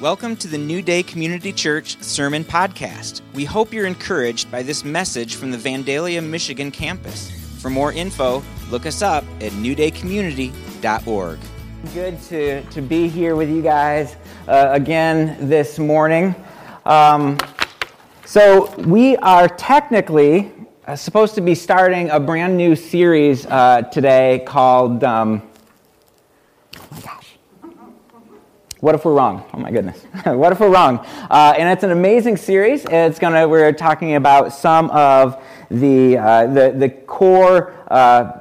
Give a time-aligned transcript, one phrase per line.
[0.00, 3.20] Welcome to the New Day Community Church Sermon Podcast.
[3.34, 7.32] We hope you're encouraged by this message from the Vandalia, Michigan campus.
[7.60, 11.38] For more info, look us up at newdaycommunity.org.
[11.94, 14.14] Good to, to be here with you guys
[14.46, 16.32] uh, again this morning.
[16.86, 17.36] Um,
[18.24, 20.52] so, we are technically
[20.86, 25.02] uh, supposed to be starting a brand new series uh, today called.
[25.02, 25.47] Um,
[28.80, 29.44] What if we're wrong?
[29.52, 30.00] Oh my goodness.
[30.24, 30.98] what if we're wrong?
[31.28, 32.84] Uh, and it's an amazing series.
[32.84, 33.48] It's gonna.
[33.48, 38.38] We're talking about some of the uh, the, the core uh,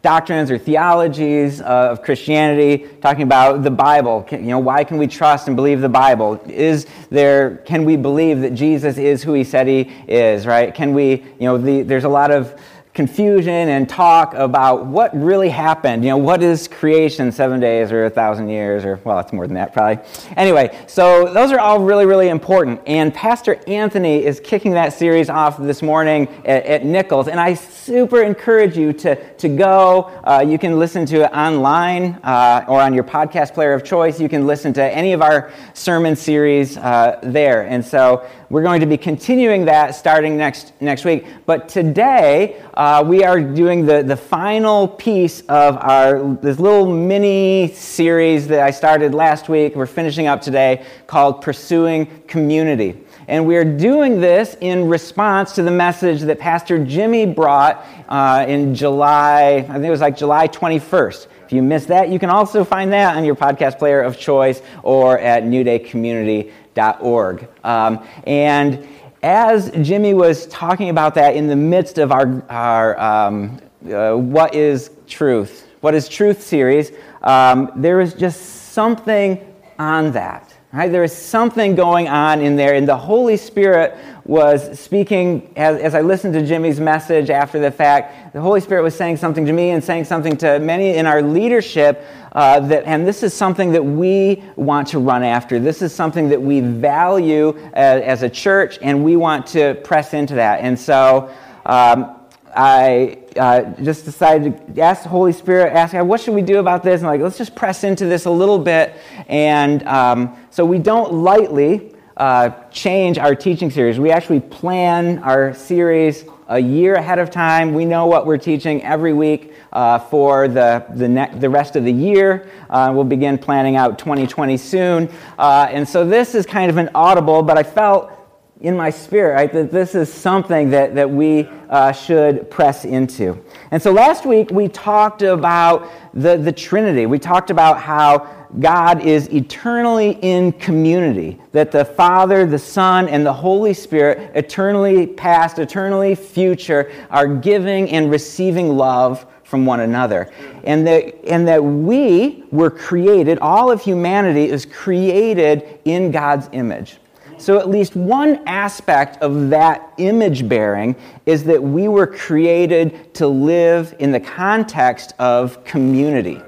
[0.00, 2.88] doctrines or theologies of Christianity.
[3.02, 4.26] Talking about the Bible.
[4.30, 6.40] You know, why can we trust and believe the Bible?
[6.46, 7.58] Is there?
[7.66, 10.46] Can we believe that Jesus is who He said He is?
[10.46, 10.74] Right?
[10.74, 11.26] Can we?
[11.38, 12.58] You know, the, there's a lot of
[12.96, 16.02] confusion and talk about what really happened.
[16.02, 19.46] You know, what is creation, seven days or a thousand years, or well, it's more
[19.46, 20.02] than that probably.
[20.34, 22.80] Anyway, so those are all really, really important.
[22.86, 27.52] And Pastor Anthony is kicking that series off this morning at, at Nichols, and I
[27.54, 30.10] super encourage you to, to go.
[30.24, 34.18] Uh, you can listen to it online uh, or on your podcast player of choice.
[34.18, 37.66] You can listen to any of our sermon series uh, there.
[37.66, 41.26] And so we're going to be continuing that starting next, next week.
[41.44, 47.66] But today, uh, we are doing the, the final piece of our this little mini
[47.74, 49.74] series that I started last week.
[49.74, 52.96] We're finishing up today called Pursuing Community.
[53.26, 58.72] And we're doing this in response to the message that Pastor Jimmy brought uh, in
[58.72, 61.26] July, I think it was like July 21st.
[61.44, 64.62] If you missed that, you can also find that on your podcast player of choice
[64.84, 66.52] or at newdaycommunity.com
[67.00, 67.48] org.
[67.64, 68.86] Um, and
[69.26, 73.60] as Jimmy was talking about that in the midst of our, our um,
[73.92, 75.66] uh, What is Truth?
[75.80, 80.55] What is Truth series, um, there was just something on that.
[80.76, 80.92] Right?
[80.92, 83.96] There is something going on in there, and the Holy Spirit
[84.26, 88.34] was speaking as, as I listened to Jimmy's message after the fact.
[88.34, 91.22] The Holy Spirit was saying something to me and saying something to many in our
[91.22, 92.04] leadership.
[92.32, 95.58] Uh, that, and this is something that we want to run after.
[95.58, 100.12] This is something that we value as, as a church, and we want to press
[100.12, 100.60] into that.
[100.60, 101.34] And so
[101.64, 102.14] um,
[102.54, 106.58] I uh, just decided to ask the Holy Spirit, ask God, what should we do
[106.58, 107.00] about this?
[107.00, 108.94] And like, let's just press into this a little bit.
[109.28, 113.98] And um, so we don't lightly uh, change our teaching series.
[113.98, 117.74] We actually plan our series a year ahead of time.
[117.74, 121.84] We know what we're teaching every week uh, for the, the, ne- the rest of
[121.84, 122.48] the year.
[122.70, 125.10] Uh, we'll begin planning out 2020 soon.
[125.38, 128.12] Uh, and so this is kind of an audible, but I felt
[128.60, 133.38] in my spirit, right, that this is something that, that we uh, should press into.
[133.70, 137.04] And so last week we talked about the, the Trinity.
[137.04, 143.26] We talked about how God is eternally in community, that the Father, the Son, and
[143.26, 150.32] the Holy Spirit, eternally past, eternally future, are giving and receiving love from one another.
[150.64, 156.96] And that, and that we were created, all of humanity is created in God's image.
[157.38, 163.26] So, at least one aspect of that image bearing is that we were created to
[163.26, 166.40] live in the context of community.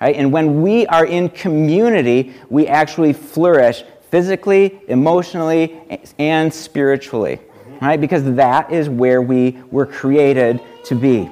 [0.00, 0.14] Right?
[0.14, 7.40] And when we are in community, we actually flourish physically, emotionally, and spiritually.
[7.80, 8.00] Right?
[8.00, 11.30] Because that is where we were created to be.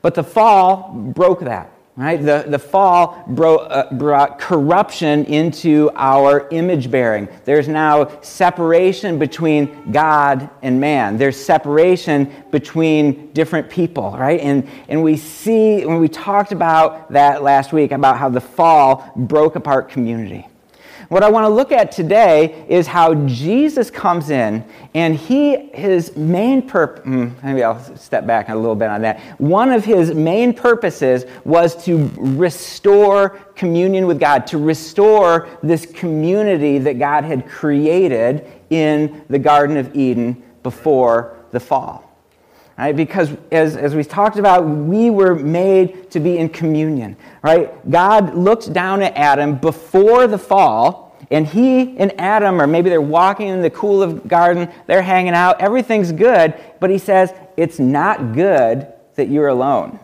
[0.00, 1.70] But the fall broke that.
[1.94, 2.16] Right?
[2.16, 7.28] The, the fall bro, uh, brought corruption into our image bearing.
[7.44, 11.18] There's now separation between God and man.
[11.18, 14.40] There's separation between different people, right?
[14.40, 19.12] And, and we see, when we talked about that last week, about how the fall
[19.14, 20.46] broke apart community.
[21.12, 24.64] What I want to look at today is how Jesus comes in
[24.94, 29.20] and he, his main purpose, hmm, maybe I'll step back a little bit on that.
[29.38, 36.78] One of his main purposes was to restore communion with God, to restore this community
[36.78, 42.11] that God had created in the Garden of Eden before the fall.
[42.78, 42.96] Right?
[42.96, 47.16] Because as, as we talked about, we were made to be in communion.
[47.42, 47.90] Right?
[47.90, 53.00] God looked down at Adam before the fall, and he and Adam, or maybe they're
[53.00, 57.32] walking in the cool of the garden, they're hanging out, everything's good, but he says,
[57.56, 59.98] It's not good that you're alone.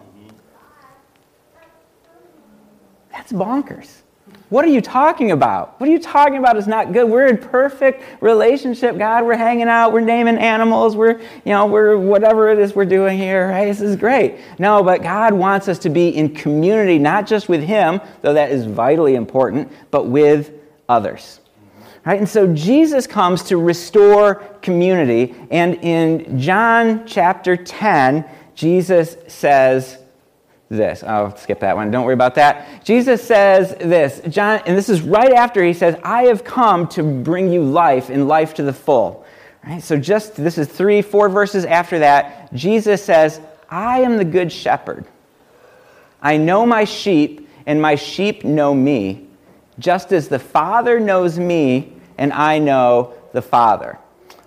[3.12, 4.02] That's bonkers.
[4.48, 5.78] What are you talking about?
[5.78, 7.08] What are you talking about is not good.
[7.08, 9.26] We're in perfect relationship, God.
[9.26, 13.18] We're hanging out, we're naming animals, we're, you know, we're whatever it is we're doing
[13.18, 13.66] here, right?
[13.66, 14.36] This is great.
[14.58, 18.50] No, but God wants us to be in community, not just with Him, though that
[18.50, 20.52] is vitally important, but with
[20.88, 21.40] others.
[22.06, 22.18] Right?
[22.18, 25.34] And so Jesus comes to restore community.
[25.50, 28.24] And in John chapter 10,
[28.54, 29.98] Jesus says
[30.68, 31.02] this.
[31.02, 31.90] I'll skip that one.
[31.90, 32.84] Don't worry about that.
[32.84, 34.20] Jesus says this.
[34.28, 38.10] John, and this is right after he says, I have come to bring you life
[38.10, 39.24] and life to the full.
[39.66, 39.82] Right?
[39.82, 44.52] So just this is three, four verses after that, Jesus says, I am the good
[44.52, 45.04] shepherd.
[46.20, 49.26] I know my sheep, and my sheep know me,
[49.78, 53.98] just as the Father knows me, and I know the Father.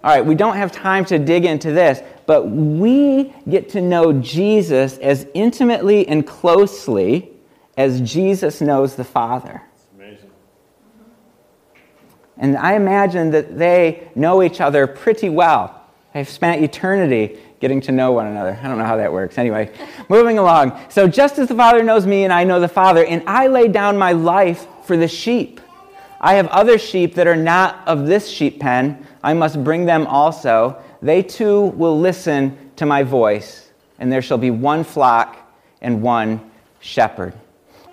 [0.03, 2.01] All right, we don't have time to dig into this,
[2.31, 7.30] but we get to know Jesus as intimately and closely
[7.75, 9.62] as Jesus knows the Father.
[12.38, 15.86] And I imagine that they know each other pretty well.
[16.13, 18.57] They've spent eternity getting to know one another.
[18.63, 19.38] I don't know how that works.
[19.38, 19.69] Anyway,
[20.10, 20.80] moving along.
[20.88, 23.68] So, just as the Father knows me and I know the Father, and I lay
[23.68, 25.60] down my life for the sheep.
[26.22, 29.06] I have other sheep that are not of this sheep pen.
[29.22, 30.81] I must bring them also.
[31.01, 33.69] They too will listen to my voice,
[34.00, 35.38] and there shall be one flock
[35.81, 37.33] and one shepherd.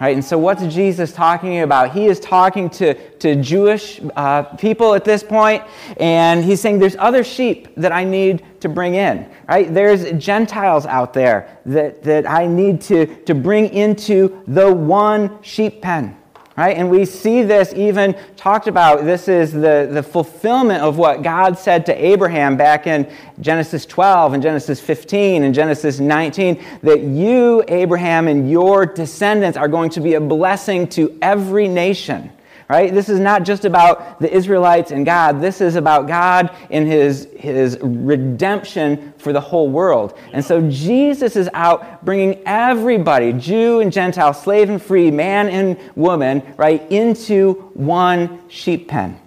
[0.01, 1.91] Right, and so what's Jesus talking about?
[1.91, 5.65] He is talking to, to Jewish uh, people at this point,
[5.97, 9.29] and he's saying there's other sheep that I need to bring in.
[9.49, 9.75] Right?
[9.75, 15.83] There's Gentiles out there that, that I need to, to bring into the one sheep
[15.83, 16.17] pen.
[16.59, 16.77] Right?
[16.77, 19.05] And we see this even talked about.
[19.05, 23.09] This is the, the fulfillment of what God said to Abraham back in
[23.41, 29.69] Genesis 12 and Genesis 15 and Genesis 19 that you, Abraham, and your descendants are
[29.69, 32.29] going to be a blessing to every nation
[32.69, 32.93] right?
[32.93, 35.41] This is not just about the Israelites and God.
[35.41, 40.19] This is about God and his, his redemption for the whole world.
[40.33, 45.79] And so Jesus is out bringing everybody, Jew and Gentile, slave and free, man and
[45.97, 49.21] woman, right, into one sheep pen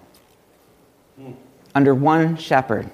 [1.74, 2.90] under one shepherd.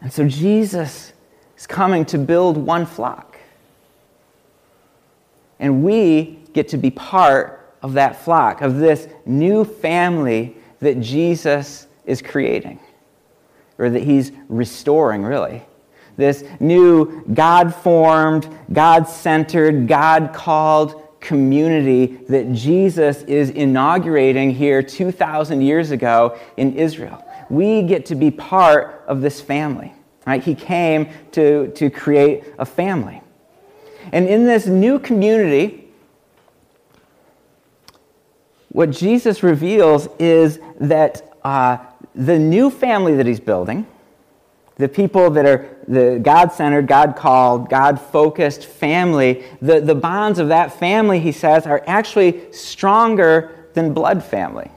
[0.00, 1.12] And so Jesus
[1.56, 3.31] is coming to build one flock.
[5.62, 11.86] And we get to be part of that flock, of this new family that Jesus
[12.04, 12.80] is creating,
[13.78, 15.62] or that he's restoring, really.
[16.16, 25.62] This new God formed, God centered, God called community that Jesus is inaugurating here 2,000
[25.62, 27.24] years ago in Israel.
[27.48, 29.94] We get to be part of this family,
[30.26, 30.42] right?
[30.42, 33.21] He came to, to create a family.
[34.10, 35.88] And in this new community,
[38.70, 41.78] what Jesus reveals is that uh,
[42.14, 43.86] the new family that he's building,
[44.76, 50.38] the people that are the God centered, God called, God focused family, the, the bonds
[50.38, 54.70] of that family, he says, are actually stronger than blood family.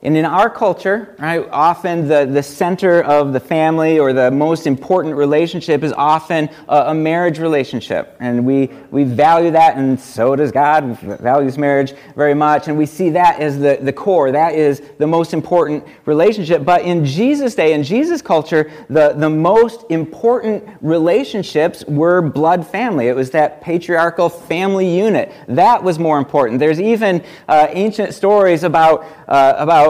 [0.00, 4.64] And in our culture, right, often the, the center of the family or the most
[4.64, 8.16] important relationship is often a, a, marriage relationship.
[8.20, 12.68] And we, we value that, and so does God, values marriage very much.
[12.68, 14.30] And we see that as the, the core.
[14.30, 16.64] That is the most important relationship.
[16.64, 23.08] But in Jesus' day, in Jesus' culture, the, the most important relationships were blood family.
[23.08, 25.32] It was that patriarchal family unit.
[25.48, 26.60] That was more important.
[26.60, 29.88] There's even uh, ancient stories about, uh, about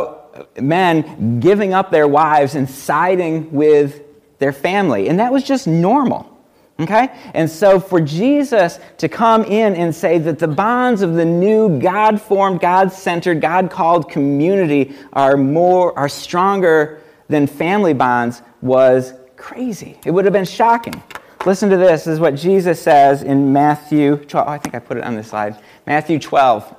[0.61, 4.02] men giving up their wives and siding with
[4.38, 5.09] their family.
[5.09, 6.38] And that was just normal.
[6.80, 7.09] Okay?
[7.35, 11.80] And so for Jesus to come in and say that the bonds of the new
[11.80, 19.12] God formed, God centered, God called community are more, are stronger than family bonds was
[19.37, 19.99] crazy.
[20.04, 21.02] It would have been shocking.
[21.45, 22.04] Listen to this.
[22.04, 24.47] This is what Jesus says in Matthew 12.
[24.47, 25.61] Oh, I think I put it on this slide.
[25.87, 26.75] Matthew 12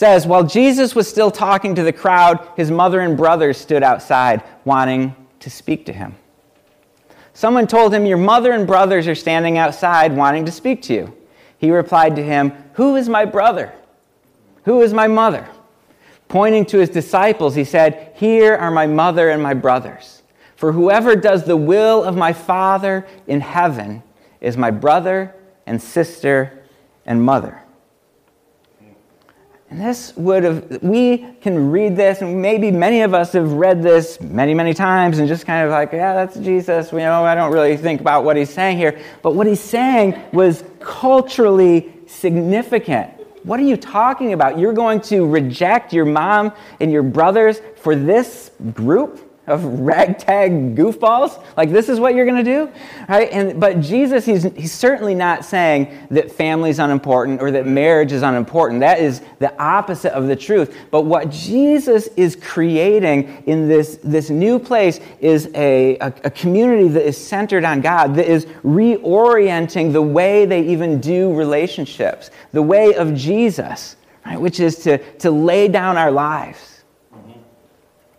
[0.00, 4.42] says, While Jesus was still talking to the crowd, his mother and brothers stood outside
[4.64, 6.14] wanting to speak to him.
[7.34, 11.16] Someone told him, Your mother and brothers are standing outside wanting to speak to you.
[11.58, 13.74] He replied to him, Who is my brother?
[14.64, 15.46] Who is my mother?
[16.28, 20.22] Pointing to his disciples, he said, Here are my mother and my brothers.
[20.56, 24.02] For whoever does the will of my Father in heaven
[24.40, 25.34] is my brother
[25.66, 26.64] and sister
[27.04, 27.64] and mother.
[29.70, 33.80] And this would have, we can read this, and maybe many of us have read
[33.84, 36.90] this many, many times and just kind of like, yeah, that's Jesus.
[36.90, 39.00] We know, I don't really think about what he's saying here.
[39.22, 43.12] But what he's saying was culturally significant.
[43.44, 44.58] What are you talking about?
[44.58, 49.29] You're going to reject your mom and your brothers for this group?
[49.50, 51.42] Of ragtag goofballs?
[51.56, 52.70] Like this is what you're going to do?
[53.08, 53.30] Right?
[53.30, 58.12] And but Jesus he's he's certainly not saying that family is unimportant or that marriage
[58.12, 58.80] is unimportant.
[58.80, 60.76] That is the opposite of the truth.
[60.90, 66.88] But what Jesus is creating in this this new place is a, a, a community
[66.88, 72.62] that is centered on God, that is reorienting the way they even do relationships, the
[72.62, 74.40] way of Jesus, right?
[74.40, 76.79] Which is to, to lay down our lives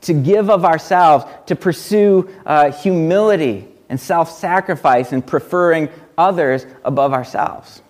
[0.01, 7.13] to give of ourselves, to pursue uh, humility and self sacrifice and preferring others above
[7.13, 7.81] ourselves.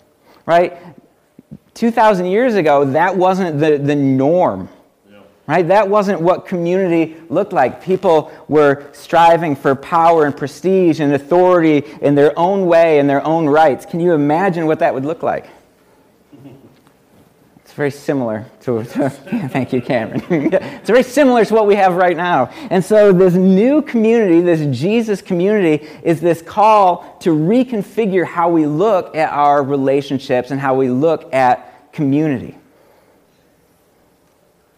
[0.46, 0.76] Right?
[1.74, 4.68] 2,000 years ago, that wasn't the, the norm.
[5.46, 5.66] Right?
[5.68, 7.82] That wasn't what community looked like.
[7.82, 13.24] People were striving for power and prestige and authority in their own way and their
[13.26, 13.84] own rights.
[13.84, 15.48] Can you imagine what that would look like?
[17.72, 19.08] It's very similar to, to
[19.48, 20.22] thank you, Cameron.
[20.52, 22.50] it's very similar to what we have right now.
[22.68, 28.66] And so, this new community, this Jesus community, is this call to reconfigure how we
[28.66, 32.58] look at our relationships and how we look at community.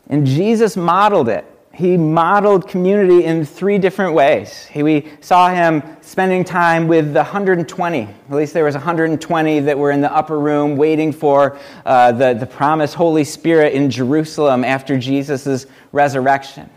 [0.06, 4.64] And Jesus modeled it he modeled community in three different ways.
[4.66, 8.02] He, we saw him spending time with the 120.
[8.02, 12.34] At least there was 120 that were in the upper room waiting for uh, the,
[12.34, 16.70] the promised Holy Spirit in Jerusalem after Jesus' resurrection.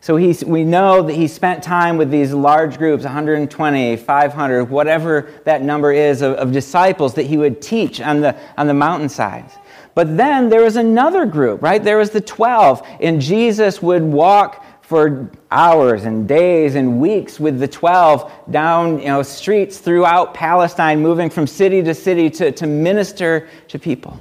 [0.00, 5.32] So he, we know that he spent time with these large groups 120, 500, whatever
[5.42, 9.52] that number is of, of disciples that he would teach on the, on the mountainsides.
[9.96, 11.82] But then there was another group, right?
[11.82, 17.58] There was the 12, and Jesus would walk for hours and days and weeks with
[17.58, 22.66] the 12 down you know, streets throughout Palestine, moving from city to city to, to
[22.66, 24.20] minister to people.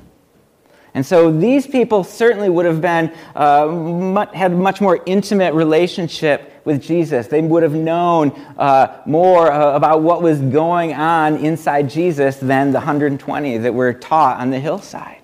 [0.94, 5.54] And so these people certainly would have been, uh, much, had a much more intimate
[5.54, 7.28] relationship with Jesus.
[7.28, 12.72] They would have known uh, more uh, about what was going on inside Jesus than
[12.72, 15.20] the 120 that were taught on the hillside.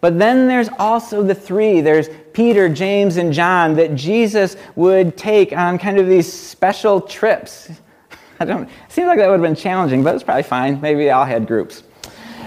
[0.00, 5.52] But then there's also the three there's Peter, James, and John that Jesus would take
[5.52, 7.70] on kind of these special trips.
[8.40, 10.80] I don't, seems like that would have been challenging, but it's probably fine.
[10.80, 11.82] Maybe they all had groups.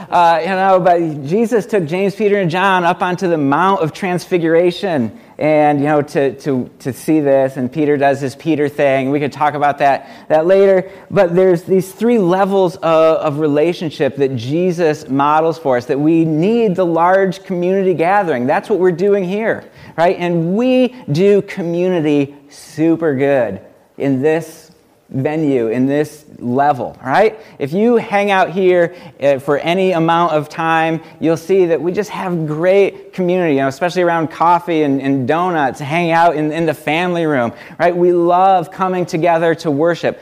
[0.10, 3.93] Uh, you know, but Jesus took James, Peter, and John up onto the Mount of
[3.93, 9.10] Transfiguration and you know to, to, to see this and peter does his peter thing
[9.10, 10.90] we could talk about that, that later.
[11.10, 12.84] But there's these three levels of,
[13.18, 18.46] of relationship that jesus models for us that we need the large community gathering.
[18.46, 20.18] That's what we're doing here right?
[20.18, 23.62] And we do community super good
[23.98, 24.71] in this
[25.12, 27.39] venue, in this level, right?
[27.60, 31.91] If you hang out here uh, for any amount of time, you'll see that we
[31.91, 36.51] just have great community, you know, especially around coffee and, and donuts, hang out in,
[36.53, 37.96] in the family room, right?
[37.96, 40.20] We love coming together to worship.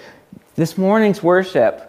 [0.55, 1.85] This morning's worship,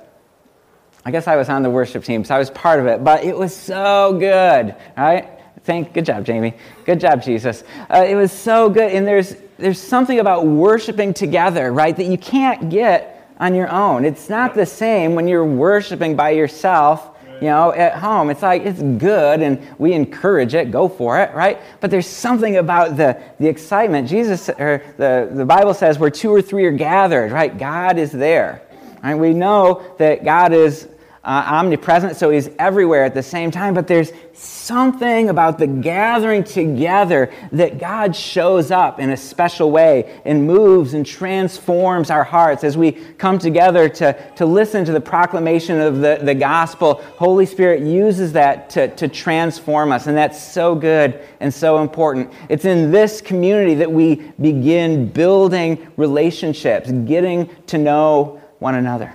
[1.04, 3.24] I guess I was on the worship team, so I was part of it, but
[3.24, 5.28] it was so good, right?
[5.64, 6.54] Thank, good job, Jamie.
[6.84, 7.64] Good job, Jesus.
[7.88, 12.18] Uh, it was so good, and there's there's something about worshiping together, right, that you
[12.18, 14.04] can't get on your own.
[14.04, 18.28] It's not the same when you're worshiping by yourself, you know, at home.
[18.28, 21.58] It's like it's good and we encourage it, go for it, right?
[21.80, 24.08] But there's something about the, the excitement.
[24.08, 27.56] Jesus or the, the Bible says where two or three are gathered, right?
[27.56, 28.62] God is there.
[29.02, 29.14] Right?
[29.14, 30.86] We know that God is
[31.22, 33.74] uh, omnipresent, so he's everywhere at the same time.
[33.74, 40.22] But there's something about the gathering together that God shows up in a special way
[40.24, 45.00] and moves and transforms our hearts as we come together to, to listen to the
[45.00, 46.94] proclamation of the, the gospel.
[47.18, 52.32] Holy Spirit uses that to, to transform us, and that's so good and so important.
[52.48, 59.14] It's in this community that we begin building relationships, getting to know one another.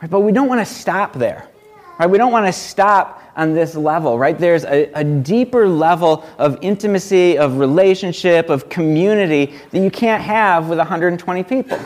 [0.00, 0.10] Right?
[0.10, 1.48] But we don't want to stop there.
[1.98, 2.08] Right?
[2.08, 4.38] We don't want to stop on this level, right?
[4.38, 10.70] There's a, a, deeper level of intimacy, of relationship, of community that you can't have
[10.70, 11.78] with 120 people,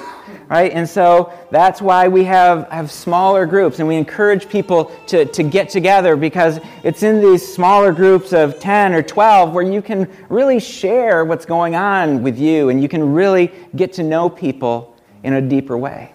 [0.49, 0.71] right?
[0.73, 5.43] And so that's why we have, have smaller groups and we encourage people to, to
[5.43, 10.09] get together because it's in these smaller groups of 10 or 12 where you can
[10.29, 14.97] really share what's going on with you and you can really get to know people
[15.25, 16.15] in a deeper way.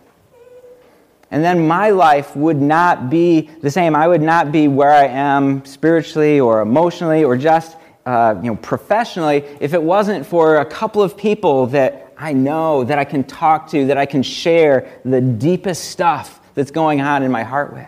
[1.31, 3.95] And then my life would not be the same.
[3.95, 8.55] I would not be where I am spiritually or emotionally or just uh, you know,
[8.57, 13.23] professionally if it wasn't for a couple of people that I know, that I can
[13.23, 17.73] talk to, that I can share the deepest stuff that's going on in my heart
[17.73, 17.87] with.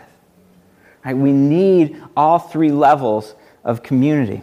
[1.06, 1.16] Right?
[1.16, 4.42] We need all three levels of community.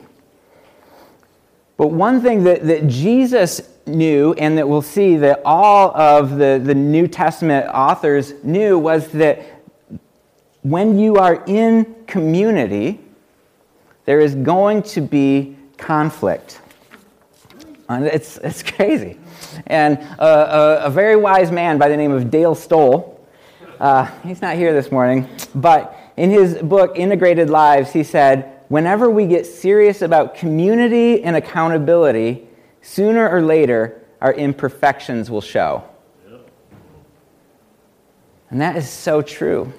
[1.77, 6.61] But one thing that, that Jesus knew and that we'll see that all of the,
[6.62, 9.45] the New Testament authors knew was that
[10.62, 13.00] when you are in community,
[14.07, 16.61] there is going to be conflict.
[17.88, 19.19] And it's, it's crazy.
[19.67, 23.26] And a, a, very wise man by the name of Dale Stoll,
[23.79, 29.11] uh, he's not here this morning, but in his book, Integrated Lives, he said, Whenever
[29.11, 32.49] we get serious about community and accountability,
[32.85, 35.83] sooner or later, our imperfections will show.
[38.50, 39.73] And that is so true.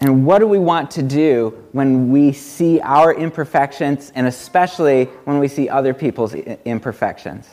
[0.00, 5.38] And what do we want to do when we see our imperfections, and especially when
[5.38, 7.48] we see other people's imperfections?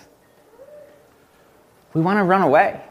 [1.94, 2.82] We want to run away.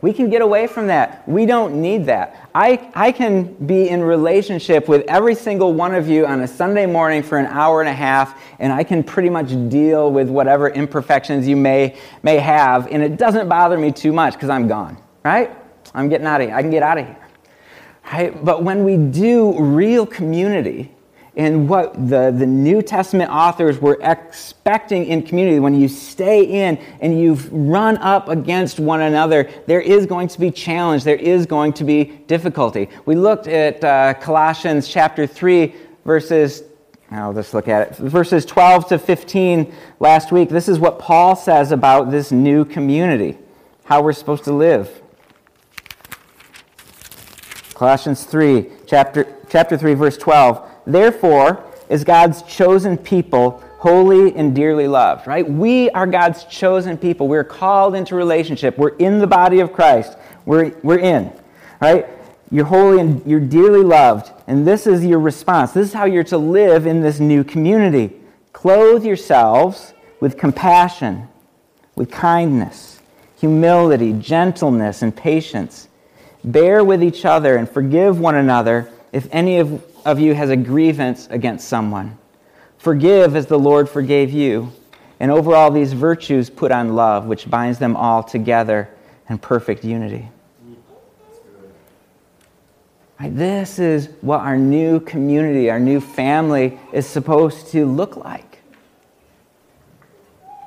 [0.00, 1.26] We can get away from that.
[1.28, 2.48] We don't need that.
[2.54, 6.86] I, I can be in relationship with every single one of you on a Sunday
[6.86, 10.68] morning for an hour and a half, and I can pretty much deal with whatever
[10.70, 15.00] imperfections you may, may have, and it doesn't bother me too much because I'm gone,
[15.24, 15.50] right?
[15.94, 16.56] I'm getting out of here.
[16.56, 17.16] I can get out of here.
[18.12, 18.44] Right?
[18.44, 20.92] But when we do real community,
[21.34, 26.76] and what the, the New Testament authors were expecting in community, when you stay in
[27.00, 31.46] and you've run up against one another, there is going to be challenge, there is
[31.46, 32.88] going to be difficulty.
[33.06, 35.74] We looked at uh, Colossians chapter 3,
[36.04, 36.64] verses
[37.10, 37.96] I'll just look at it.
[37.96, 39.70] Verses 12 to 15
[40.00, 40.48] last week.
[40.48, 43.38] This is what Paul says about this new community,
[43.84, 45.02] how we're supposed to live.
[47.74, 50.71] Colossians 3, chapter, chapter 3, verse 12.
[50.86, 55.48] Therefore, is God's chosen people holy and dearly loved, right?
[55.48, 57.28] We are God's chosen people.
[57.28, 58.78] We're called into relationship.
[58.78, 60.16] We're in the body of Christ.
[60.46, 61.32] We're, we're in,
[61.80, 62.06] right?
[62.50, 64.30] You're holy and you're dearly loved.
[64.46, 65.72] And this is your response.
[65.72, 68.12] This is how you're to live in this new community.
[68.52, 71.28] Clothe yourselves with compassion,
[71.96, 73.00] with kindness,
[73.38, 75.88] humility, gentleness, and patience
[76.44, 80.56] Bear with each other and forgive one another if any of, of you has a
[80.56, 82.18] grievance against someone.
[82.78, 84.72] Forgive as the Lord forgave you.
[85.20, 88.88] And over all these virtues, put on love, which binds them all together
[89.28, 90.28] in perfect unity.
[93.20, 98.58] This is what our new community, our new family is supposed to look like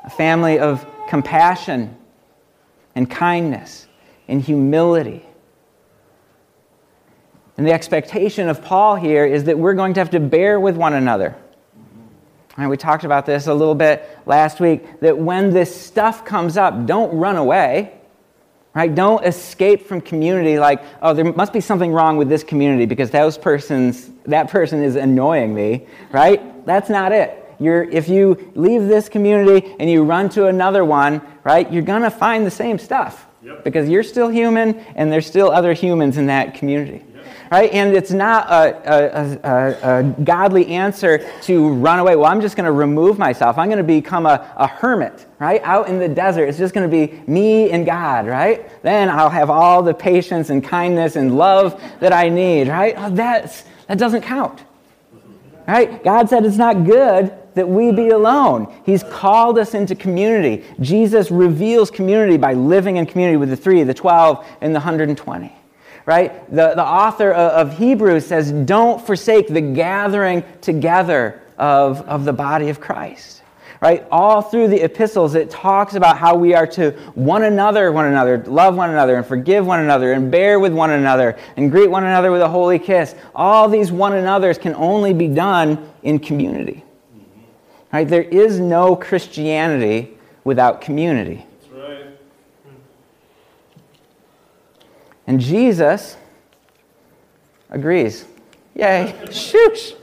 [0.06, 1.98] a family of compassion
[2.96, 3.88] and kindness
[4.30, 5.26] and humility
[7.58, 10.76] and the expectation of Paul here is that we're going to have to bear with
[10.76, 11.36] one another.
[12.58, 16.58] And we talked about this a little bit last week that when this stuff comes
[16.58, 17.94] up, don't run away.
[18.74, 18.94] Right?
[18.94, 23.10] Don't escape from community like, oh, there must be something wrong with this community because
[23.10, 25.88] those persons, that person is annoying me.
[26.12, 26.66] Right?
[26.66, 27.42] That's not it.
[27.58, 32.02] You're, if you leave this community and you run to another one, right, you're going
[32.02, 33.28] to find the same stuff.
[33.44, 33.64] Yep.
[33.64, 37.06] Because you're still human and there's still other humans in that community
[37.52, 37.72] right?
[37.72, 42.16] And it's not a, a, a, a godly answer to run away.
[42.16, 43.58] Well, I'm just going to remove myself.
[43.58, 45.62] I'm going to become a, hermit, right?
[45.64, 46.46] Out in the desert.
[46.46, 48.70] It's just going to be me and God, right?
[48.84, 52.96] Then I'll have all the patience and kindness and love that I need, right?
[52.98, 54.64] Oh, that's, that doesn't count.
[55.68, 56.04] Right?
[56.04, 58.72] God said it's not good that we be alone.
[58.86, 60.64] He's called us into community.
[60.80, 65.54] Jesus reveals community by living in community with the three, the 12, and the 120
[66.06, 66.48] right?
[66.50, 72.70] The, the author of Hebrews says, don't forsake the gathering together of, of the body
[72.70, 73.42] of Christ.
[73.82, 74.08] Right?
[74.10, 78.44] All through the epistles, it talks about how we are to one another, one another,
[78.46, 82.04] love one another, and forgive one another, and bear with one another, and greet one
[82.04, 83.14] another with a holy kiss.
[83.36, 86.84] All these one another's can only be done in community.
[87.92, 88.08] Right?
[88.08, 91.46] There is no Christianity without community.
[95.28, 96.18] And Jesus
[97.70, 98.26] agrees.
[98.76, 99.14] Yay.
[99.26, 99.96] Shoosh.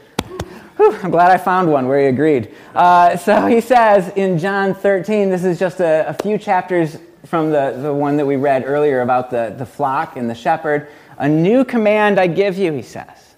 [0.76, 2.54] Whew, I'm glad I found one where he agreed.
[2.74, 7.50] Uh, so he says in John 13, this is just a, a, few chapters from
[7.50, 10.88] the, the one that we read earlier about the, the flock and the shepherd.
[11.18, 13.36] A new command I give you, he says,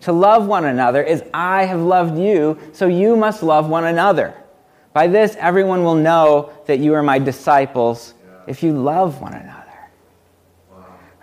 [0.00, 4.34] to love one another as I have loved you, so you must love one another.
[4.92, 8.14] By this, everyone will know that you are my disciples
[8.46, 9.63] if you love one another.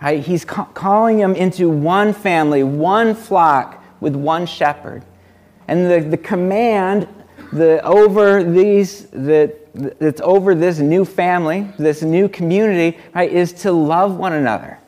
[0.02, 0.24] Right?
[0.24, 5.04] He's ca- calling them into one family, one flock with one shepherd.
[5.68, 7.06] And the, the command
[7.52, 13.72] the, over these, the, that's over this new family, this new community, right, is to
[13.72, 14.78] love one another.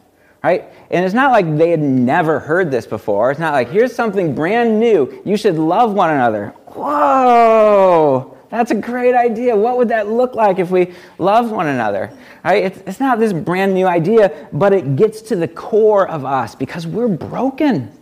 [0.42, 0.64] Right?
[0.90, 3.30] And it's not like they had never heard this before.
[3.30, 5.22] It's not like, here's something brand new.
[5.24, 6.48] You should love one another.
[6.66, 8.33] Whoa!
[8.50, 9.56] That's a great idea.
[9.56, 12.16] What would that look like if we loved one another?
[12.44, 12.64] Right?
[12.64, 16.54] It's, it's not this brand new idea, but it gets to the core of us
[16.54, 17.92] because we're broken.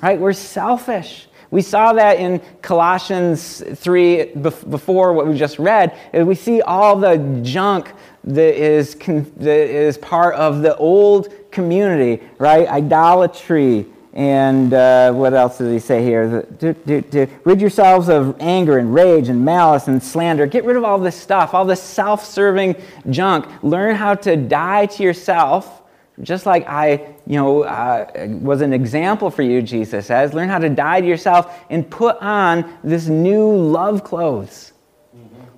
[0.00, 0.18] Right?
[0.18, 1.28] We're selfish.
[1.50, 5.96] We saw that in Colossians 3 before what we just read.
[6.12, 7.92] We see all the junk
[8.24, 12.66] that is, that is part of the old community, right?
[12.66, 16.42] Idolatry, and uh, what else does he say here?
[16.58, 17.28] Do.
[17.44, 20.46] Rid yourselves of anger and rage and malice and slander.
[20.46, 22.76] Get rid of all this stuff, all this self serving
[23.10, 23.46] junk.
[23.64, 25.82] Learn how to die to yourself,
[26.22, 30.32] just like I you know, uh, was an example for you, Jesus says.
[30.32, 34.72] Learn how to die to yourself and put on this new love clothes.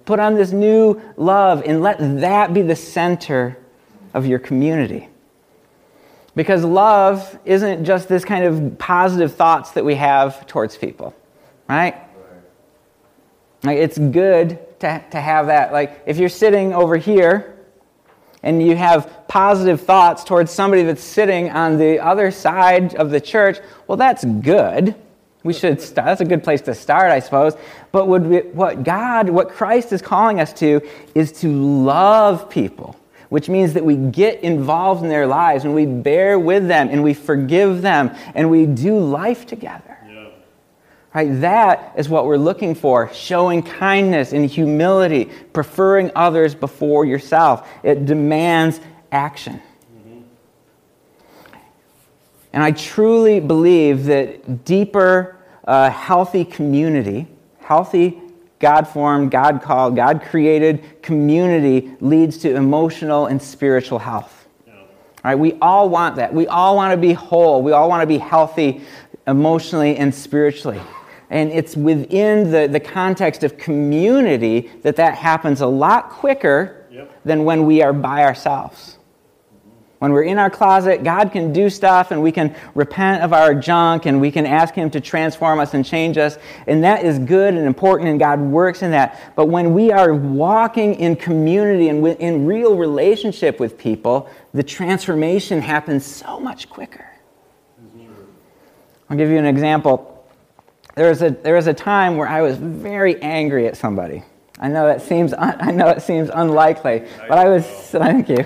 [0.06, 3.58] Put on this new love and let that be the center
[4.14, 5.08] of your community.
[6.36, 11.14] Because love isn't just this kind of positive thoughts that we have towards people,
[11.66, 11.96] right?
[13.64, 15.72] Like it's good to, to have that.
[15.72, 17.56] Like if you're sitting over here
[18.42, 23.20] and you have positive thoughts towards somebody that's sitting on the other side of the
[23.20, 24.94] church, well, that's good.
[25.42, 26.06] We should start.
[26.06, 27.54] That's a good place to start, I suppose.
[27.92, 32.94] But we, what God, what Christ is calling us to, is to love people
[33.36, 37.04] which means that we get involved in their lives and we bear with them and
[37.04, 39.98] we forgive them and we do life together.
[40.08, 40.28] Yeah.
[41.12, 41.40] Right?
[41.42, 47.68] That is what we're looking for showing kindness and humility, preferring others before yourself.
[47.82, 48.80] It demands
[49.12, 49.60] action.
[49.94, 50.20] Mm-hmm.
[52.54, 57.26] And I truly believe that deeper, uh, healthy community,
[57.58, 58.18] healthy
[58.58, 64.48] God formed, God called, God created community leads to emotional and spiritual health.
[64.66, 64.74] Yeah.
[65.22, 65.34] Right?
[65.34, 66.32] We all want that.
[66.32, 67.62] We all want to be whole.
[67.62, 68.82] We all want to be healthy
[69.26, 70.80] emotionally and spiritually.
[71.28, 77.12] And it's within the, the context of community that that happens a lot quicker yep.
[77.24, 78.95] than when we are by ourselves.
[79.98, 83.54] When we're in our closet, God can do stuff and we can repent of our
[83.54, 86.36] junk and we can ask Him to transform us and change us.
[86.66, 89.32] And that is good and important and God works in that.
[89.36, 95.62] But when we are walking in community and in real relationship with people, the transformation
[95.62, 97.08] happens so much quicker.
[99.08, 100.12] I'll give you an example.
[100.94, 104.24] There was a, there was a time where I was very angry at somebody.
[104.58, 108.44] I know it seems un- I know it seems unlikely, but I was thank you.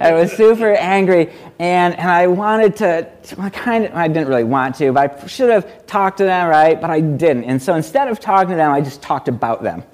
[0.00, 4.42] I was super angry, and, and I wanted to, to kind of I didn't really
[4.44, 6.80] want to, but I should have talked to them, right?
[6.80, 9.84] But I didn't, and so instead of talking to them, I just talked about them.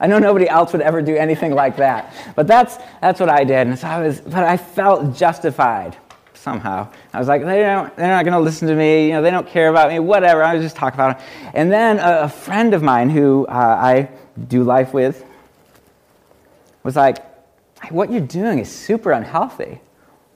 [0.00, 3.44] I know nobody else would ever do anything like that, but that's that's what I
[3.44, 5.98] did, and so I was, but I felt justified
[6.34, 6.88] somehow.
[7.12, 9.06] I was like, they don't, they're not going to listen to me.
[9.06, 9.98] You know, they don't care about me.
[9.98, 10.42] Whatever.
[10.42, 11.26] I was just talking about it.
[11.54, 14.08] And then a, a friend of mine who uh, I
[14.48, 15.24] do life with
[16.82, 17.18] was like,
[17.90, 19.80] what you're doing is super unhealthy.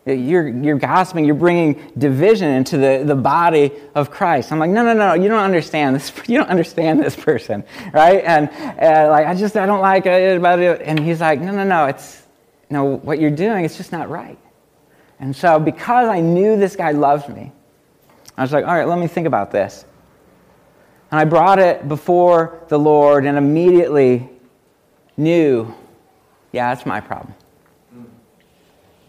[0.06, 4.52] You're, you're gossiping, you're bringing division into the, the body of Christ.
[4.52, 6.12] I'm like, no, no, no, you don't understand this.
[6.28, 8.22] You don't understand this person, right?
[8.22, 10.82] And uh, like, I just, I don't like it about it.
[10.82, 12.22] And he's like, no, no, no, it's,
[12.68, 14.38] no, what you're doing, it's just not right.
[15.20, 17.52] And so, because I knew this guy loved me,
[18.36, 19.84] I was like, all right, let me think about this.
[21.10, 24.28] And I brought it before the Lord and immediately
[25.16, 25.72] knew,
[26.52, 27.34] yeah, that's my problem.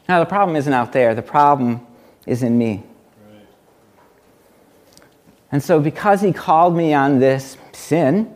[0.08, 1.86] Now, the problem isn't out there, the problem
[2.28, 2.84] is in me.
[5.52, 8.36] And so, because he called me on this sin,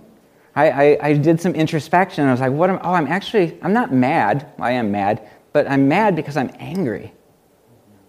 [0.55, 2.25] I, I, I, did some introspection.
[2.25, 4.51] I was like, what am, oh, I'm actually, I'm not mad.
[4.57, 7.13] Well, I am mad, but I'm mad because I'm angry.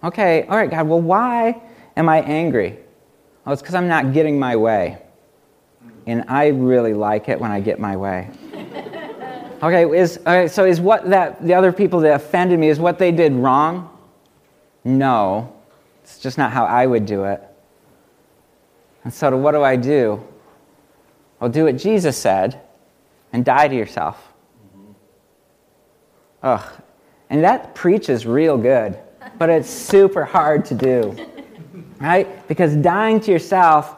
[0.02, 1.60] Okay, all right, God, well, why
[1.96, 2.78] am I angry?
[3.46, 4.98] Oh, it's because I'm not getting my way.
[6.06, 8.30] And I really like it when I get my way.
[9.62, 12.98] Okay, is, okay, so is what that, the other people that offended me, is what
[12.98, 13.94] they did wrong?
[14.84, 15.54] No.
[16.02, 17.42] It's just not how I would do it.
[19.04, 20.26] And so, what do I do?
[21.38, 22.60] Well, do what Jesus said
[23.34, 24.32] and die to yourself.
[24.66, 24.92] Mm-hmm.
[26.42, 26.82] Ugh.
[27.28, 28.98] And that preaches real good
[29.38, 31.16] but it's super hard to do.
[32.00, 32.46] Right?
[32.48, 33.96] Because dying to yourself,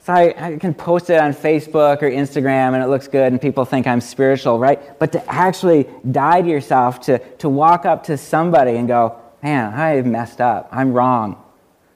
[0.00, 3.40] so I, I, can post it on Facebook or Instagram and it looks good and
[3.40, 4.98] people think I'm spiritual, right?
[4.98, 9.74] But to actually die to yourself, to, to walk up to somebody and go, man,
[9.74, 10.68] I messed up.
[10.72, 11.42] I'm wrong.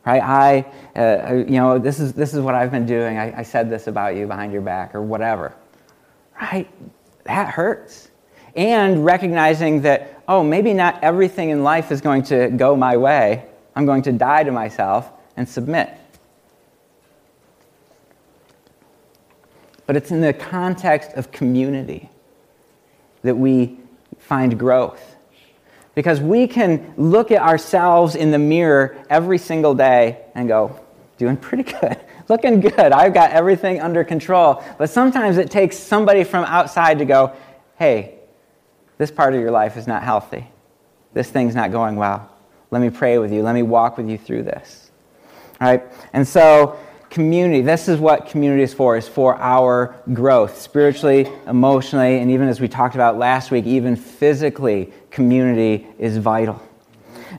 [0.05, 0.23] Right?
[0.23, 0.67] I,
[0.99, 3.19] uh, you know, this is, this is what I've been doing.
[3.19, 5.55] I, I said this about you behind your back or whatever.
[6.41, 6.69] Right?
[7.25, 8.11] That hurts.
[8.57, 13.45] And recognizing that oh, maybe not everything in life is going to go my way.
[13.77, 15.91] I'm going to die to myself and submit.
[19.85, 22.09] But it's in the context of community.
[23.23, 23.79] that we
[24.19, 25.17] find growth.
[25.95, 30.81] Because we can look at ourselves in the mirror every single day and go,
[31.19, 32.91] doing pretty good, looking good.
[32.91, 34.65] I've got everything under control.
[34.79, 37.33] But sometimes it takes somebody from outside to go,
[37.79, 38.19] hey,
[39.03, 40.47] this part of your life is not healthy.
[41.13, 42.31] This thing's not going well.
[42.71, 43.43] Let me pray with you.
[43.43, 44.93] Let me walk with you through this.
[45.61, 45.83] All right?
[46.13, 46.79] And so,
[47.11, 52.47] community, this is what community is for, is for our growth, spiritually, emotionally, and even
[52.47, 56.63] as we talked about last week, even physically, community is vital.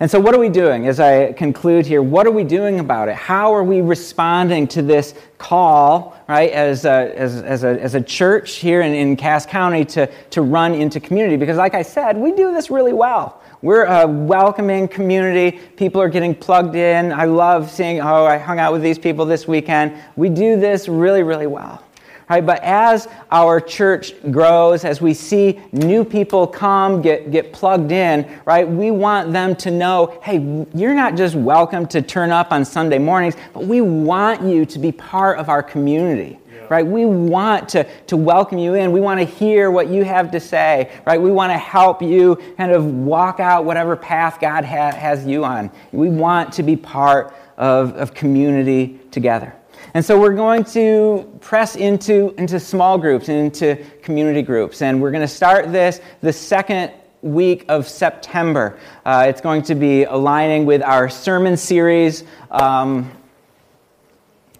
[0.03, 2.01] And so, what are we doing as I conclude here?
[2.01, 3.15] What are we doing about it?
[3.15, 8.01] How are we responding to this call, right, as a, as, as a, as a
[8.01, 11.37] church here in, in Cass County to, to run into community?
[11.37, 13.41] Because, like I said, we do this really well.
[13.61, 15.57] We're a welcoming community.
[15.77, 17.13] People are getting plugged in.
[17.13, 19.97] I love seeing, oh, I hung out with these people this weekend.
[20.17, 21.81] We do this really, really well.
[22.29, 27.91] Right, but as our church grows, as we see new people come, get, get plugged
[27.91, 32.51] in, right, we want them to know hey, you're not just welcome to turn up
[32.51, 36.39] on Sunday mornings, but we want you to be part of our community.
[36.69, 36.87] Right?
[36.87, 38.91] We want to, to welcome you in.
[38.93, 40.91] We want to hear what you have to say.
[41.05, 41.21] Right?
[41.21, 45.43] We want to help you kind of walk out whatever path God ha- has you
[45.43, 45.69] on.
[45.91, 49.53] We want to be part of, of community together.
[49.93, 54.81] And so we're going to press into, into small groups, into community groups.
[54.81, 58.79] And we're going to start this the second week of September.
[59.05, 62.23] Uh, it's going to be aligning with our sermon series.
[62.49, 63.11] Um,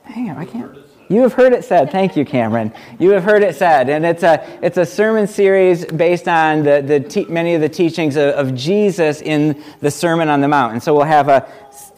[0.04, 0.78] hang on, I can't.
[1.10, 1.92] You have heard it said.
[1.92, 2.74] Thank you, Cameron.
[2.98, 3.90] You have heard it said.
[3.90, 7.70] And it's a, it's a sermon series based on the, the te- many of the
[7.70, 10.74] teachings of, of Jesus in the Sermon on the Mount.
[10.74, 11.48] And so we'll have a,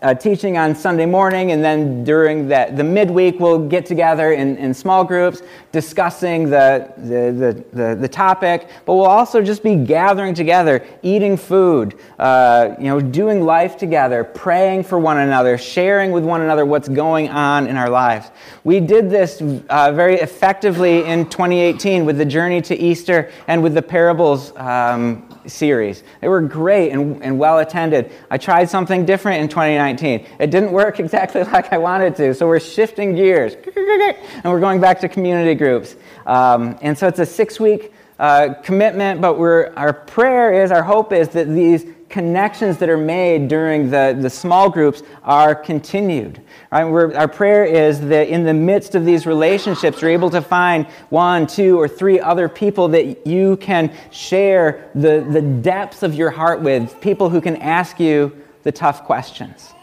[0.02, 4.58] uh, teaching on Sunday morning, and then during that, the midweek, we'll get together in,
[4.58, 9.76] in small groups discussing the, the, the, the, the topic, but we'll also just be
[9.76, 16.12] gathering together, eating food, uh, you know, doing life together, praying for one another, sharing
[16.12, 18.32] with one another what's going on in our lives.
[18.64, 23.74] We did this uh, very effectively in 2018 with the journey to Easter and with
[23.74, 26.04] the parables um, series.
[26.22, 28.12] They were great and, and well attended.
[28.30, 30.26] I tried something different in 2019.
[30.40, 33.56] It didn't work exactly like I wanted to, so we're shifting gears.
[34.44, 35.96] And we're going back to community groups.
[36.26, 40.84] Um, and so it's a six week uh, commitment, but we're, our prayer is, our
[40.84, 46.42] hope is that these connections that are made during the, the small groups are continued.
[46.72, 46.84] Right?
[46.84, 51.48] our prayer is that in the midst of these relationships, you're able to find one,
[51.48, 56.62] two, or three other people that you can share the, the depths of your heart
[56.62, 58.32] with, people who can ask you
[58.66, 59.74] the tough questions.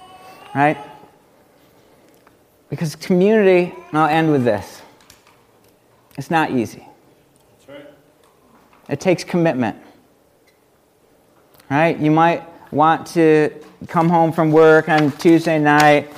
[0.55, 0.77] Right?
[2.69, 4.83] Because community, and I'll end with this,
[6.19, 6.87] it's not easy.
[7.67, 7.87] Right.
[8.91, 9.79] It takes commitment.
[11.71, 11.99] Right?
[11.99, 13.51] You might want to
[13.89, 16.11] come home from work on Tuesday night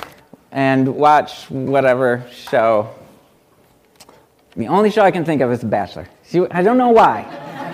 [0.50, 2.92] and watch whatever show.
[4.56, 6.08] The only show I can think of is The Bachelor.
[6.22, 7.22] See, I don't know why.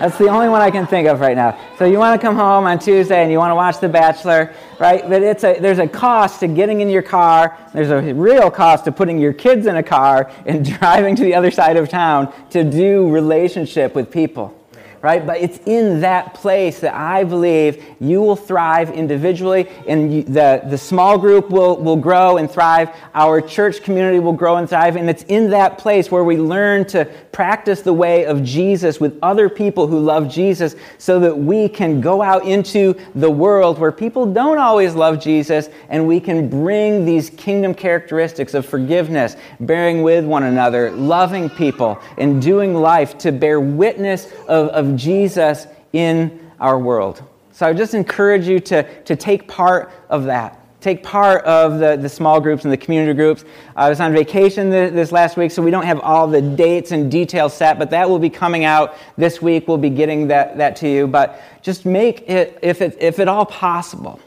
[0.00, 1.58] That's the only one I can think of right now.
[1.78, 4.54] So you want to come home on Tuesday and you want to watch The Bachelor,
[4.80, 5.08] right?
[5.08, 7.56] But it's a, there's a cost to getting in your car.
[7.72, 11.34] There's a real cost to putting your kids in a car and driving to the
[11.34, 14.59] other side of town to do relationship with people
[15.02, 15.26] right?
[15.26, 20.62] But it's in that place that I believe you will thrive individually, and you, the,
[20.68, 22.90] the small group will, will grow and thrive.
[23.14, 24.96] Our church community will grow and thrive.
[24.96, 29.18] And it's in that place where we learn to practice the way of Jesus with
[29.22, 33.92] other people who love Jesus so that we can go out into the world where
[33.92, 40.02] people don't always love Jesus and we can bring these kingdom characteristics of forgiveness, bearing
[40.02, 46.50] with one another, loving people, and doing life to bear witness of, of Jesus in
[46.60, 47.22] our world.
[47.52, 50.56] So I just encourage you to, to take part of that.
[50.80, 53.44] Take part of the, the small groups and the community groups.
[53.76, 57.10] I was on vacation this last week, so we don't have all the dates and
[57.10, 59.68] details set, but that will be coming out this week.
[59.68, 61.06] We'll be getting that, that to you.
[61.06, 64.20] But just make it, if, it, if at all possible,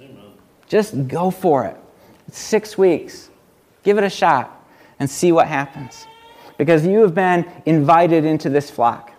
[0.00, 0.32] Amen.
[0.66, 1.76] just go for it.
[2.32, 3.30] Six weeks.
[3.84, 4.66] Give it a shot
[4.98, 6.06] and see what happens.
[6.58, 9.11] Because you have been invited into this flock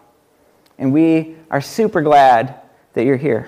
[0.78, 2.62] and we are super glad
[2.94, 3.48] that you're here.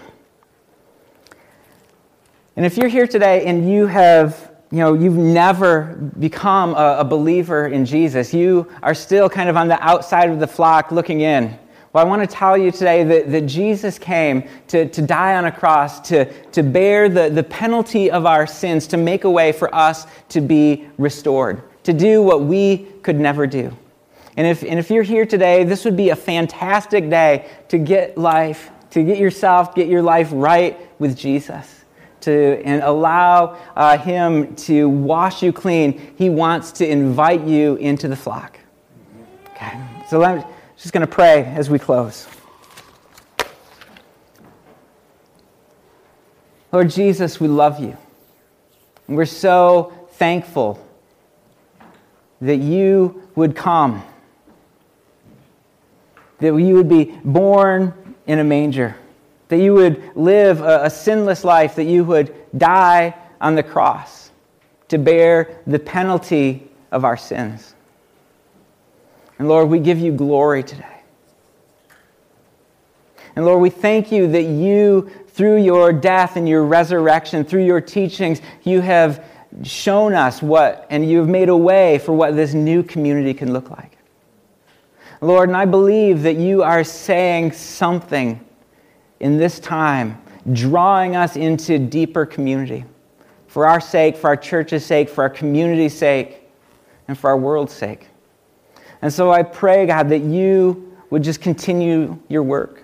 [2.55, 7.03] And if you're here today and you have, you know, you've never become a, a,
[7.03, 11.21] believer in Jesus, you are still kind of on the outside of the flock looking
[11.21, 11.57] in.
[11.91, 15.45] Well, I want to tell you today that, that Jesus came to, to die on
[15.45, 19.51] a cross, to, to bear the, the penalty of our sins, to make a way
[19.51, 23.75] for us to be restored, to do what we could never do.
[24.38, 28.17] And if, and if you're here today, this would be a fantastic day to get
[28.17, 31.86] life, to get yourself, get your life right with Jesus,
[32.21, 36.15] to, and allow uh, Him to wash you clean.
[36.17, 38.60] He wants to invite you into the flock.
[39.52, 40.43] Okay, so I'm
[40.78, 42.28] just going to pray as we close.
[46.74, 47.95] Lord Jesus, we love you.
[49.08, 50.86] And we're so thankful
[52.41, 54.04] that you would come,
[56.39, 57.93] that you would be born
[58.28, 58.95] in a manger,
[59.48, 64.32] that you would live a, a, sinless life, that you would die on the cross
[64.88, 67.74] to bear the penalty of our sins.
[69.38, 70.86] And Lord, we give you glory today.
[73.36, 77.82] And Lord, we thank you that you, through your death and your resurrection, through your
[77.82, 79.24] teachings, you have
[79.63, 83.69] shown us what, and you've made a way for what this new community can look
[83.69, 83.94] like.
[85.25, 88.39] Lord, and I believe that you are saying something
[89.19, 90.21] in this time,
[90.53, 92.85] drawing us into deeper community
[93.47, 96.43] for our sake, for our church's sake, for our community's sake,
[97.07, 98.07] and for our world's sake.
[99.01, 102.83] And so I pray, God, that you would just continue your work.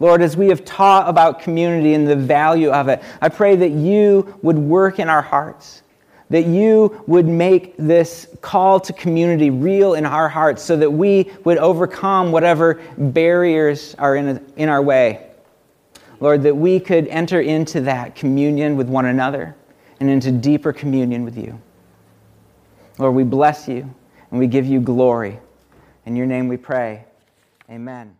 [0.00, 3.70] Lord, as we have taught about community and the value of it, I pray that
[3.70, 5.82] you would work in our hearts
[6.30, 11.30] that you would make this call to community real in our hearts so that we
[11.44, 15.26] would overcome whatever barriers are in, in our way.
[16.20, 19.56] Lord, that we could enter into that communion with one another
[19.98, 21.60] and into deeper communion with you.
[22.98, 23.92] Lord, we bless you
[24.30, 25.38] and we give you glory.
[26.06, 27.04] In your name we pray.
[27.70, 28.19] Amen.